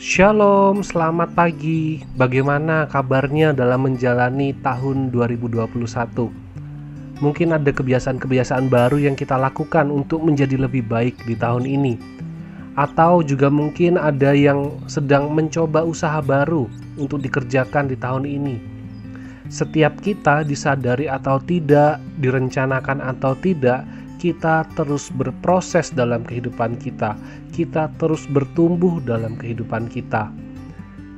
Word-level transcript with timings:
Shalom, 0.00 0.80
selamat 0.80 1.36
pagi. 1.36 2.00
Bagaimana 2.16 2.88
kabarnya 2.88 3.52
dalam 3.52 3.84
menjalani 3.84 4.56
tahun 4.64 5.12
2021? 5.12 5.60
Mungkin 7.20 7.48
ada 7.52 7.68
kebiasaan-kebiasaan 7.68 8.72
baru 8.72 8.96
yang 8.96 9.12
kita 9.12 9.36
lakukan 9.36 9.92
untuk 9.92 10.24
menjadi 10.24 10.56
lebih 10.56 10.88
baik 10.88 11.20
di 11.28 11.36
tahun 11.36 11.68
ini. 11.68 12.00
Atau 12.80 13.20
juga 13.20 13.52
mungkin 13.52 14.00
ada 14.00 14.32
yang 14.32 14.72
sedang 14.88 15.36
mencoba 15.36 15.84
usaha 15.84 16.24
baru 16.24 16.64
untuk 16.96 17.20
dikerjakan 17.20 17.92
di 17.92 18.00
tahun 18.00 18.24
ini. 18.24 18.56
Setiap 19.52 20.00
kita 20.00 20.48
disadari 20.48 21.12
atau 21.12 21.36
tidak, 21.44 22.00
direncanakan 22.24 23.04
atau 23.04 23.36
tidak, 23.36 23.84
kita 24.20 24.68
terus 24.76 25.08
berproses 25.16 25.88
dalam 25.88 26.20
kehidupan 26.28 26.76
kita, 26.76 27.16
kita 27.56 27.88
terus 27.96 28.28
bertumbuh 28.28 29.00
dalam 29.00 29.32
kehidupan 29.40 29.88
kita. 29.88 30.28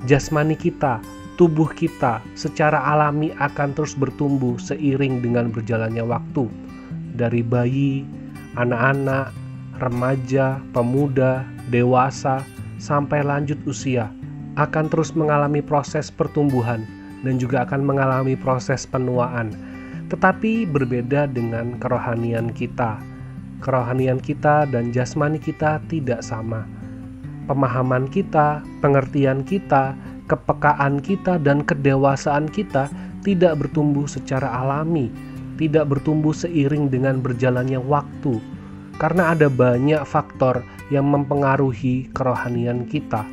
Jasmani 0.07 0.55
kita, 0.55 1.03
tubuh 1.35 1.67
kita 1.75 2.23
secara 2.39 2.79
alami 2.79 3.35
akan 3.43 3.75
terus 3.75 3.99
bertumbuh 3.99 4.55
seiring 4.63 5.19
dengan 5.19 5.51
berjalannya 5.51 6.07
waktu. 6.07 6.47
Dari 7.19 7.43
bayi, 7.43 8.07
anak-anak, 8.55 9.35
remaja, 9.83 10.63
pemuda, 10.71 11.43
dewasa, 11.75 12.47
sampai 12.79 13.27
lanjut 13.27 13.59
usia 13.67 14.11
akan 14.61 14.91
terus 14.91 15.17
mengalami 15.17 15.65
proses 15.65 16.13
pertumbuhan 16.13 16.85
dan 17.25 17.39
juga 17.41 17.65
akan 17.65 17.83
mengalami 17.87 18.35
proses 18.35 18.85
penuaan 18.85 19.55
tetapi 20.13 20.69
berbeda 20.69 21.25
dengan 21.33 21.81
kerohanian 21.81 22.53
kita. 22.53 23.01
Kerohanian 23.65 24.21
kita 24.21 24.69
dan 24.69 24.93
jasmani 24.93 25.41
kita 25.41 25.81
tidak 25.89 26.21
sama. 26.21 26.69
Pemahaman 27.49 28.13
kita, 28.13 28.61
pengertian 28.85 29.41
kita, 29.41 29.97
kepekaan 30.29 31.01
kita, 31.01 31.41
dan 31.41 31.65
kedewasaan 31.65 32.45
kita 32.53 32.93
tidak 33.25 33.57
bertumbuh 33.57 34.05
secara 34.05 34.61
alami, 34.61 35.09
tidak 35.57 35.89
bertumbuh 35.89 36.37
seiring 36.37 36.93
dengan 36.93 37.25
berjalannya 37.25 37.81
waktu, 37.81 38.37
karena 39.01 39.33
ada 39.33 39.49
banyak 39.49 40.03
faktor 40.05 40.61
yang 40.91 41.09
mempengaruhi 41.09 42.11
kerohanian 42.13 42.85
kita, 42.85 43.25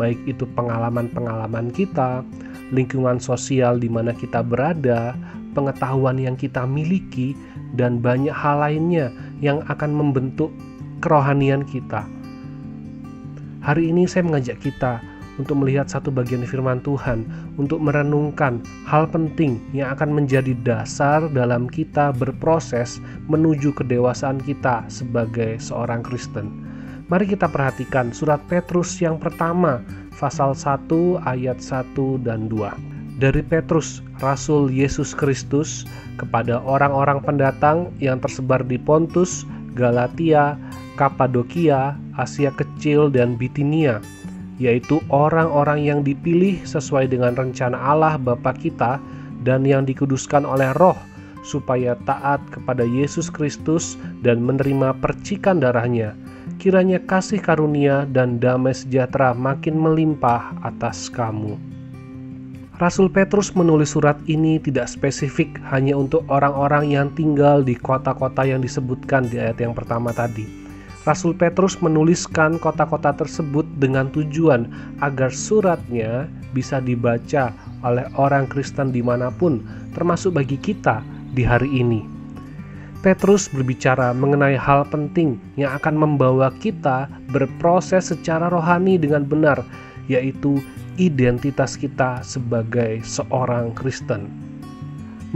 baik 0.00 0.18
itu 0.26 0.48
pengalaman-pengalaman 0.56 1.70
kita, 1.72 2.24
lingkungan 2.72 3.20
sosial 3.20 3.78
di 3.78 3.86
mana 3.86 4.16
kita 4.16 4.40
berada, 4.42 5.14
pengetahuan 5.56 6.20
yang 6.20 6.36
kita 6.36 6.68
miliki, 6.68 7.32
dan 7.72 8.04
banyak 8.04 8.36
hal 8.36 8.60
lainnya 8.60 9.08
yang 9.40 9.64
akan 9.72 9.96
membentuk 9.96 10.52
kerohanian 11.00 11.64
kita. 11.64 12.04
Hari 13.64 13.88
ini 13.88 14.04
saya 14.04 14.28
mengajak 14.28 14.60
kita 14.60 15.00
untuk 15.36 15.60
melihat 15.60 15.88
satu 15.88 16.08
bagian 16.12 16.44
firman 16.44 16.80
Tuhan, 16.84 17.28
untuk 17.56 17.80
merenungkan 17.80 18.60
hal 18.88 19.08
penting 19.08 19.60
yang 19.76 19.92
akan 19.92 20.12
menjadi 20.12 20.56
dasar 20.64 21.28
dalam 21.32 21.68
kita 21.68 22.12
berproses 22.12 23.00
menuju 23.28 23.72
kedewasaan 23.76 24.40
kita 24.44 24.84
sebagai 24.88 25.60
seorang 25.60 26.00
Kristen. 26.04 26.52
Mari 27.06 27.30
kita 27.36 27.46
perhatikan 27.46 28.10
surat 28.10 28.42
Petrus 28.50 28.98
yang 28.98 29.20
pertama, 29.20 29.78
pasal 30.16 30.56
1 30.56 31.20
ayat 31.28 31.60
1 31.60 32.24
dan 32.24 32.48
2 32.48 32.95
dari 33.16 33.40
Petrus, 33.40 34.04
Rasul 34.20 34.68
Yesus 34.68 35.16
Kristus, 35.16 35.88
kepada 36.20 36.60
orang-orang 36.60 37.24
pendatang 37.24 37.92
yang 37.96 38.20
tersebar 38.20 38.60
di 38.64 38.76
Pontus, 38.76 39.48
Galatia, 39.72 40.56
Kapadokia, 41.00 41.96
Asia 42.16 42.52
Kecil, 42.52 43.12
dan 43.12 43.36
Bitinia, 43.36 44.00
yaitu 44.56 45.00
orang-orang 45.12 45.84
yang 45.84 46.00
dipilih 46.00 46.60
sesuai 46.64 47.12
dengan 47.12 47.36
rencana 47.36 47.76
Allah 47.76 48.16
Bapa 48.16 48.56
kita 48.56 49.00
dan 49.44 49.64
yang 49.68 49.84
dikuduskan 49.84 50.44
oleh 50.48 50.72
Roh, 50.76 50.96
supaya 51.44 51.96
taat 52.08 52.40
kepada 52.52 52.82
Yesus 52.84 53.28
Kristus 53.28 54.00
dan 54.24 54.40
menerima 54.44 54.96
percikan 54.98 55.60
darahnya. 55.60 56.16
Kiranya 56.56 57.02
kasih 57.04 57.38
karunia 57.42 58.08
dan 58.08 58.40
damai 58.40 58.72
sejahtera 58.72 59.36
makin 59.36 59.76
melimpah 59.76 60.56
atas 60.64 61.12
kamu. 61.12 61.75
Rasul 62.76 63.08
Petrus 63.08 63.56
menulis 63.56 63.96
surat 63.96 64.20
ini 64.28 64.60
tidak 64.60 64.92
spesifik 64.92 65.48
hanya 65.72 65.96
untuk 65.96 66.28
orang-orang 66.28 66.92
yang 66.92 67.08
tinggal 67.16 67.64
di 67.64 67.72
kota-kota 67.72 68.44
yang 68.44 68.60
disebutkan 68.60 69.32
di 69.32 69.40
ayat 69.40 69.56
yang 69.64 69.72
pertama 69.72 70.12
tadi. 70.12 70.44
Rasul 71.08 71.32
Petrus 71.32 71.80
menuliskan 71.80 72.60
kota-kota 72.60 73.16
tersebut 73.16 73.64
dengan 73.80 74.12
tujuan 74.12 74.68
agar 75.00 75.32
suratnya 75.32 76.28
bisa 76.52 76.76
dibaca 76.84 77.48
oleh 77.80 78.04
orang 78.20 78.44
Kristen 78.44 78.92
di 78.92 79.00
mana 79.00 79.32
pun, 79.32 79.64
termasuk 79.96 80.36
bagi 80.36 80.60
kita 80.60 81.00
di 81.32 81.48
hari 81.48 81.72
ini. 81.72 82.04
Petrus 83.00 83.48
berbicara 83.48 84.12
mengenai 84.12 84.58
hal 84.60 84.84
penting 84.92 85.40
yang 85.56 85.72
akan 85.80 85.96
membawa 85.96 86.52
kita 86.60 87.08
berproses 87.32 88.12
secara 88.12 88.52
rohani 88.52 89.00
dengan 89.00 89.24
benar, 89.24 89.64
yaitu 90.12 90.60
identitas 90.96 91.76
kita 91.76 92.24
sebagai 92.24 93.04
seorang 93.04 93.72
Kristen. 93.76 94.28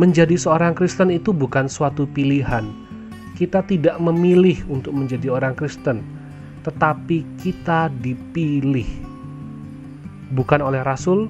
Menjadi 0.01 0.37
seorang 0.37 0.73
Kristen 0.73 1.13
itu 1.13 1.37
bukan 1.37 1.69
suatu 1.69 2.09
pilihan. 2.09 2.65
Kita 3.37 3.65
tidak 3.65 3.97
memilih 4.01 4.57
untuk 4.73 4.97
menjadi 4.97 5.33
orang 5.33 5.53
Kristen, 5.57 6.01
tetapi 6.65 7.25
kita 7.41 7.93
dipilih. 8.01 8.89
Bukan 10.33 10.61
oleh 10.65 10.81
rasul, 10.81 11.29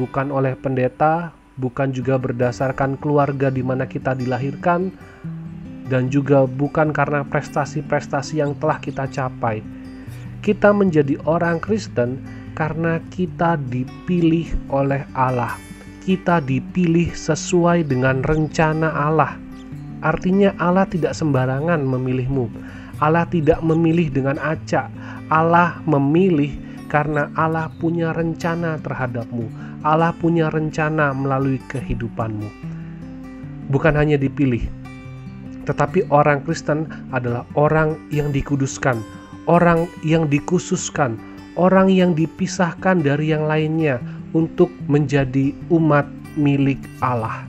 bukan 0.00 0.32
oleh 0.32 0.56
pendeta, 0.56 1.32
bukan 1.60 1.92
juga 1.92 2.16
berdasarkan 2.20 2.96
keluarga 3.00 3.52
di 3.52 3.64
mana 3.64 3.84
kita 3.88 4.16
dilahirkan, 4.16 4.92
dan 5.88 6.08
juga 6.12 6.44
bukan 6.44 6.92
karena 6.92 7.24
prestasi-prestasi 7.24 8.40
yang 8.40 8.56
telah 8.56 8.80
kita 8.80 9.08
capai. 9.08 9.60
Kita 10.44 10.70
menjadi 10.70 11.18
orang 11.26 11.58
Kristen 11.58 12.22
karena 12.56 12.98
kita 13.12 13.60
dipilih 13.68 14.48
oleh 14.72 15.04
Allah. 15.12 15.54
Kita 16.02 16.40
dipilih 16.40 17.12
sesuai 17.12 17.84
dengan 17.86 18.24
rencana 18.24 18.90
Allah. 18.90 19.36
Artinya 20.00 20.56
Allah 20.56 20.88
tidak 20.88 21.12
sembarangan 21.12 21.84
memilihmu. 21.84 22.48
Allah 23.04 23.28
tidak 23.28 23.60
memilih 23.60 24.08
dengan 24.08 24.40
acak. 24.40 24.88
Allah 25.28 25.76
memilih 25.84 26.56
karena 26.88 27.28
Allah 27.36 27.68
punya 27.76 28.16
rencana 28.16 28.80
terhadapmu. 28.80 29.46
Allah 29.84 30.16
punya 30.16 30.48
rencana 30.48 31.12
melalui 31.12 31.60
kehidupanmu. 31.68 32.48
Bukan 33.68 33.98
hanya 33.98 34.14
dipilih, 34.14 34.62
tetapi 35.66 36.06
orang 36.14 36.46
Kristen 36.46 36.86
adalah 37.10 37.42
orang 37.58 37.98
yang 38.14 38.30
dikuduskan, 38.30 39.02
orang 39.50 39.90
yang 40.06 40.30
dikhususkan, 40.30 41.18
orang 41.56 41.88
yang 41.88 42.12
dipisahkan 42.12 43.00
dari 43.00 43.32
yang 43.32 43.48
lainnya 43.48 43.98
untuk 44.36 44.68
menjadi 44.86 45.56
umat 45.72 46.04
milik 46.36 46.78
Allah, 47.00 47.48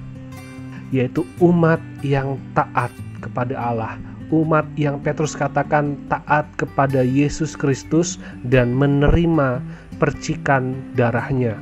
yaitu 0.95 1.28
umat 1.44 1.84
yang 2.01 2.40
taat 2.56 2.90
kepada 3.19 3.53
Allah, 3.59 4.00
umat 4.31 4.63
yang 4.79 5.00
Petrus 5.03 5.35
katakan 5.35 6.00
taat 6.07 6.47
kepada 6.56 7.03
Yesus 7.03 7.53
Kristus 7.53 8.16
dan 8.47 8.72
menerima 8.72 9.59
percikan 10.00 10.75
darahnya. 10.95 11.59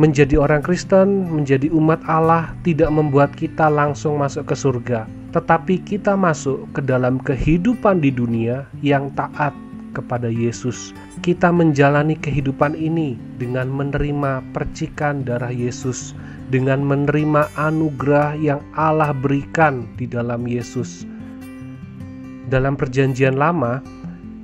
Menjadi 0.00 0.40
orang 0.40 0.64
Kristen, 0.64 1.28
menjadi 1.28 1.68
umat 1.68 2.00
Allah 2.08 2.56
tidak 2.64 2.88
membuat 2.88 3.36
kita 3.36 3.68
langsung 3.68 4.24
masuk 4.24 4.48
ke 4.48 4.56
surga, 4.56 5.04
tetapi 5.36 5.84
kita 5.84 6.16
masuk 6.16 6.64
ke 6.72 6.80
dalam 6.80 7.20
kehidupan 7.20 8.00
di 8.00 8.08
dunia 8.08 8.64
yang 8.80 9.12
taat 9.12 9.52
kepada 9.92 10.26
Yesus. 10.26 10.96
Kita 11.20 11.52
menjalani 11.52 12.16
kehidupan 12.16 12.74
ini 12.74 13.14
dengan 13.36 13.68
menerima 13.68 14.42
percikan 14.56 15.22
darah 15.22 15.52
Yesus, 15.52 16.16
dengan 16.48 16.82
menerima 16.82 17.48
anugerah 17.54 18.36
yang 18.40 18.60
Allah 18.74 19.12
berikan 19.12 19.86
di 20.00 20.08
dalam 20.08 20.48
Yesus. 20.48 21.04
Dalam 22.48 22.76
Perjanjian 22.76 23.36
Lama, 23.36 23.80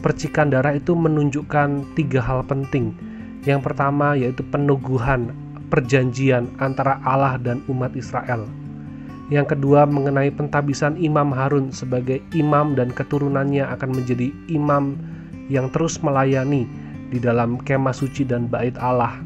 percikan 0.00 0.48
darah 0.48 0.76
itu 0.76 0.94
menunjukkan 0.94 1.98
tiga 1.98 2.20
hal 2.22 2.46
penting. 2.46 2.94
Yang 3.44 3.72
pertama 3.72 4.14
yaitu 4.14 4.44
peneguhan 4.48 5.32
perjanjian 5.68 6.48
antara 6.58 6.96
Allah 7.04 7.36
dan 7.36 7.60
umat 7.68 7.92
Israel. 7.92 8.48
Yang 9.28 9.56
kedua 9.56 9.84
mengenai 9.84 10.32
pentabisan 10.32 10.96
Imam 10.96 11.28
Harun 11.36 11.68
sebagai 11.68 12.24
imam 12.32 12.72
dan 12.72 12.88
keturunannya 12.88 13.60
akan 13.60 13.90
menjadi 13.92 14.32
imam 14.48 14.96
yang 15.48 15.72
terus 15.72 16.00
melayani 16.04 16.68
di 17.08 17.18
dalam 17.20 17.56
kemah 17.60 17.96
suci 17.96 18.24
dan 18.24 18.48
bait 18.48 18.76
Allah 18.80 19.16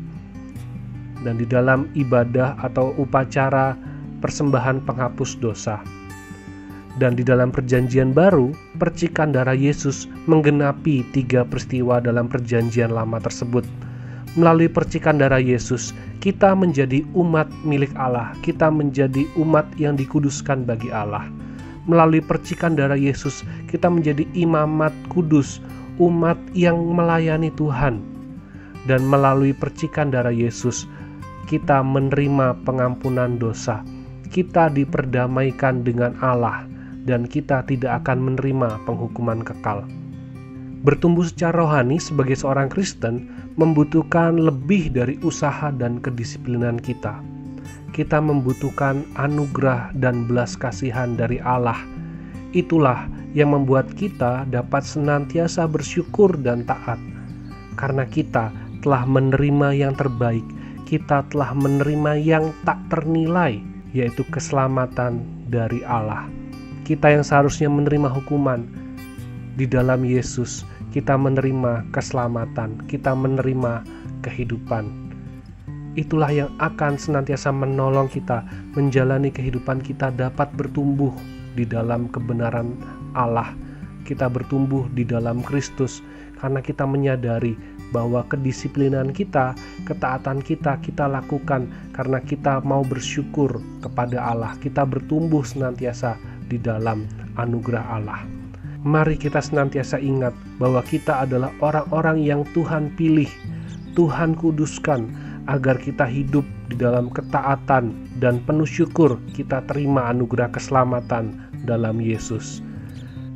dan 1.23 1.39
di 1.39 1.47
dalam 1.47 1.87
ibadah 1.95 2.59
atau 2.61 2.95
upacara 2.99 3.79
persembahan 4.23 4.83
penghapus 4.87 5.39
dosa. 5.39 5.83
Dan 7.01 7.17
di 7.17 7.25
dalam 7.25 7.49
perjanjian 7.49 8.13
baru, 8.13 8.53
percikan 8.77 9.33
darah 9.33 9.57
Yesus 9.57 10.05
menggenapi 10.29 11.01
tiga 11.17 11.41
peristiwa 11.43 11.99
dalam 12.05 12.29
perjanjian 12.29 12.93
lama 12.93 13.17
tersebut. 13.17 13.65
melalui 14.33 14.65
percikan 14.65 15.21
darah 15.21 15.45
Yesus, 15.45 15.93
kita 16.25 16.57
menjadi 16.57 17.05
umat 17.13 17.53
milik 17.69 17.93
Allah, 18.01 18.33
kita 18.41 18.73
menjadi 18.73 19.29
umat 19.37 19.69
yang 19.77 19.93
dikuduskan 19.93 20.65
bagi 20.65 20.89
Allah. 20.89 21.29
Melalui 21.85 22.25
percikan 22.25 22.73
darah 22.73 22.97
Yesus, 22.97 23.45
kita 23.69 23.93
menjadi 23.93 24.25
imamat 24.33 24.97
kudus, 25.13 25.61
umat 26.01 26.39
yang 26.57 26.79
melayani 26.93 27.53
Tuhan. 27.57 28.01
Dan 28.89 29.07
melalui 29.07 29.55
percikan 29.55 30.11
darah 30.11 30.35
Yesus, 30.35 30.89
kita 31.47 31.85
menerima 31.85 32.57
pengampunan 32.67 33.37
dosa. 33.37 33.85
Kita 34.33 34.73
diperdamaikan 34.73 35.85
dengan 35.85 36.17
Allah, 36.25 36.65
dan 37.05 37.29
kita 37.29 37.67
tidak 37.69 38.03
akan 38.03 38.33
menerima 38.33 38.81
penghukuman 38.89 39.45
kekal. 39.45 39.85
Bertumbuh 40.83 41.23
secara 41.23 41.63
rohani 41.63 42.03
sebagai 42.03 42.35
seorang 42.35 42.67
Kristen 42.67 43.31
membutuhkan 43.55 44.35
lebih 44.35 44.91
dari 44.91 45.15
usaha 45.23 45.71
dan 45.71 46.03
kedisiplinan 46.03 46.83
kita. 46.83 47.23
Kita 47.95 48.19
membutuhkan 48.19 49.07
anugerah 49.15 49.95
dan 49.95 50.27
belas 50.27 50.59
kasihan 50.59 51.15
dari 51.15 51.39
Allah. 51.39 51.79
Itulah 52.53 53.09
yang 53.33 53.57
membuat 53.57 53.89
kita 53.97 54.45
dapat 54.53 54.85
senantiasa 54.85 55.65
bersyukur 55.65 56.37
dan 56.37 56.69
taat, 56.69 57.01
karena 57.81 58.05
kita 58.05 58.53
telah 58.85 59.09
menerima 59.09 59.73
yang 59.73 59.97
terbaik, 59.97 60.45
kita 60.85 61.25
telah 61.33 61.57
menerima 61.57 62.21
yang 62.21 62.53
tak 62.69 62.77
ternilai, 62.93 63.57
yaitu 63.97 64.21
keselamatan 64.29 65.25
dari 65.49 65.81
Allah. 65.89 66.29
Kita 66.85 67.09
yang 67.09 67.25
seharusnya 67.25 67.73
menerima 67.73 68.13
hukuman 68.13 68.69
di 69.57 69.65
dalam 69.65 70.05
Yesus 70.05 70.69
kita 70.93 71.17
menerima 71.17 71.89
keselamatan, 71.89 72.85
kita 72.85 73.17
menerima 73.17 73.81
kehidupan. 74.21 74.93
Itulah 75.97 76.29
yang 76.29 76.53
akan 76.61 77.01
senantiasa 77.01 77.49
menolong 77.49 78.13
kita 78.13 78.45
menjalani 78.77 79.33
kehidupan 79.33 79.81
kita 79.81 80.13
dapat 80.13 80.53
bertumbuh 80.53 81.13
di 81.55 81.65
dalam 81.69 82.09
kebenaran 82.09 82.75
Allah. 83.17 83.53
Kita 84.03 84.27
bertumbuh 84.27 84.91
di 84.93 85.07
dalam 85.07 85.41
Kristus 85.47 86.03
karena 86.43 86.59
kita 86.59 86.83
menyadari 86.83 87.55
bahwa 87.95 88.27
kedisiplinan 88.27 89.15
kita, 89.15 89.55
ketaatan 89.87 90.43
kita, 90.43 90.81
kita 90.83 91.07
lakukan 91.07 91.71
karena 91.95 92.19
kita 92.19 92.65
mau 92.67 92.83
bersyukur 92.83 93.63
kepada 93.85 94.19
Allah. 94.19 94.53
Kita 94.59 94.83
bertumbuh 94.83 95.47
senantiasa 95.47 96.19
di 96.51 96.59
dalam 96.59 97.07
anugerah 97.39 97.85
Allah 97.95 98.43
mari 98.83 99.15
kita 99.15 99.39
senantiasa 99.39 100.03
ingat 100.03 100.35
bahwa 100.59 100.83
kita 100.83 101.23
adalah 101.23 101.55
orang-orang 101.63 102.19
yang 102.23 102.43
Tuhan 102.51 102.91
pilih, 102.99 103.31
Tuhan 103.95 104.35
kuduskan, 104.35 105.07
agar 105.51 105.79
kita 105.79 106.07
hidup 106.07 106.47
di 106.71 106.79
dalam 106.79 107.11
ketaatan 107.11 107.95
dan 108.23 108.39
penuh 108.47 108.69
syukur 108.69 109.19
kita 109.35 109.65
terima 109.67 110.11
anugerah 110.13 110.51
keselamatan 110.55 111.35
dalam 111.67 111.99
Yesus. 111.99 112.63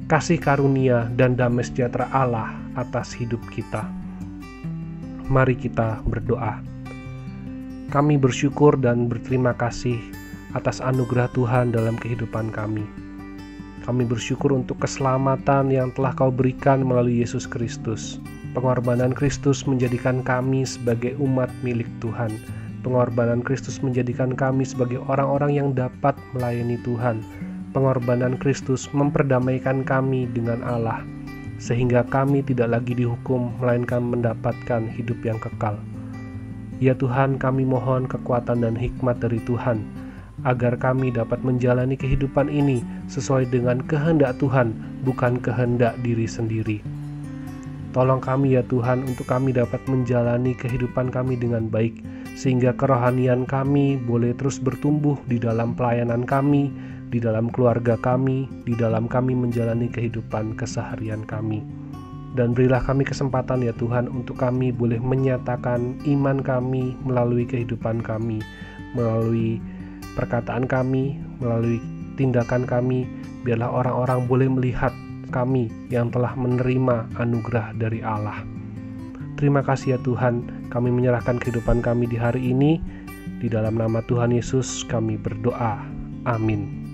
Kasih 0.06 0.38
karunia 0.38 1.10
dan 1.18 1.34
damai 1.34 1.66
sejahtera 1.66 2.06
Allah 2.14 2.54
atas 2.78 3.10
hidup 3.10 3.42
kita. 3.50 3.82
Mari 5.26 5.58
kita 5.58 5.98
berdoa. 6.06 6.62
Kami 7.90 8.14
bersyukur 8.14 8.78
dan 8.78 9.10
berterima 9.10 9.50
kasih 9.58 9.98
atas 10.54 10.78
anugerah 10.78 11.26
Tuhan 11.34 11.74
dalam 11.74 11.98
kehidupan 11.98 12.54
kami. 12.54 12.86
Kami 13.82 14.02
bersyukur 14.06 14.54
untuk 14.54 14.82
keselamatan 14.82 15.70
yang 15.70 15.90
telah 15.94 16.14
Kau 16.14 16.30
berikan 16.30 16.82
melalui 16.82 17.22
Yesus 17.22 17.46
Kristus. 17.46 18.18
Pengorbanan 18.56 19.12
Kristus 19.12 19.68
menjadikan 19.68 20.24
kami 20.24 20.64
sebagai 20.64 21.12
umat 21.20 21.52
milik 21.60 21.92
Tuhan. 22.00 22.32
Pengorbanan 22.80 23.44
Kristus 23.44 23.84
menjadikan 23.84 24.32
kami 24.32 24.64
sebagai 24.64 24.96
orang-orang 25.12 25.52
yang 25.52 25.68
dapat 25.76 26.16
melayani 26.32 26.80
Tuhan. 26.80 27.20
Pengorbanan 27.76 28.40
Kristus 28.40 28.88
memperdamaikan 28.96 29.84
kami 29.84 30.24
dengan 30.32 30.64
Allah, 30.64 31.04
sehingga 31.60 32.00
kami 32.08 32.40
tidak 32.48 32.80
lagi 32.80 32.96
dihukum, 32.96 33.52
melainkan 33.60 34.00
mendapatkan 34.00 34.88
hidup 34.88 35.20
yang 35.20 35.36
kekal. 35.36 35.76
Ya 36.80 36.96
Tuhan, 36.96 37.36
kami 37.36 37.68
mohon 37.68 38.08
kekuatan 38.08 38.64
dan 38.64 38.72
hikmat 38.72 39.20
dari 39.20 39.36
Tuhan 39.44 39.84
agar 40.48 40.80
kami 40.80 41.12
dapat 41.12 41.44
menjalani 41.44 41.92
kehidupan 41.92 42.48
ini 42.48 42.80
sesuai 43.12 43.52
dengan 43.52 43.84
kehendak 43.84 44.40
Tuhan, 44.40 44.72
bukan 45.04 45.44
kehendak 45.44 45.92
diri 46.00 46.24
sendiri. 46.24 46.95
Tolong 47.96 48.20
kami 48.20 48.52
ya 48.52 48.62
Tuhan 48.68 49.08
untuk 49.08 49.24
kami 49.24 49.56
dapat 49.56 49.80
menjalani 49.88 50.52
kehidupan 50.52 51.08
kami 51.08 51.32
dengan 51.32 51.72
baik, 51.72 51.96
sehingga 52.36 52.76
kerohanian 52.76 53.48
kami 53.48 53.96
boleh 53.96 54.36
terus 54.36 54.60
bertumbuh 54.60 55.16
di 55.24 55.40
dalam 55.40 55.72
pelayanan 55.72 56.28
kami, 56.28 56.68
di 57.08 57.16
dalam 57.16 57.48
keluarga 57.48 57.96
kami, 57.96 58.52
di 58.68 58.76
dalam 58.76 59.08
kami 59.08 59.32
menjalani 59.32 59.88
kehidupan 59.88 60.60
keseharian 60.60 61.24
kami. 61.24 61.64
Dan 62.36 62.52
berilah 62.52 62.84
kami 62.84 63.08
kesempatan 63.08 63.64
ya 63.64 63.72
Tuhan 63.72 64.12
untuk 64.12 64.36
kami 64.36 64.76
boleh 64.76 65.00
menyatakan 65.00 65.96
iman 66.04 66.44
kami 66.44 66.92
melalui 67.00 67.48
kehidupan 67.48 68.04
kami, 68.04 68.44
melalui 68.92 69.56
perkataan 70.20 70.68
kami, 70.68 71.16
melalui 71.40 71.80
tindakan 72.20 72.68
kami, 72.68 73.08
biarlah 73.40 73.72
orang-orang 73.72 74.28
boleh 74.28 74.52
melihat 74.52 74.92
kami 75.34 75.68
yang 75.90 76.12
telah 76.14 76.32
menerima 76.38 77.10
anugerah 77.18 77.74
dari 77.74 78.00
Allah. 78.00 78.42
Terima 79.36 79.60
kasih 79.60 79.96
ya 79.96 79.98
Tuhan, 80.00 80.68
kami 80.72 80.88
menyerahkan 80.88 81.36
kehidupan 81.36 81.84
kami 81.84 82.08
di 82.08 82.16
hari 82.16 82.54
ini. 82.54 82.80
Di 83.36 83.52
dalam 83.52 83.76
nama 83.76 84.00
Tuhan 84.00 84.32
Yesus 84.32 84.86
kami 84.88 85.20
berdoa. 85.20 85.84
Amin. 86.24 86.85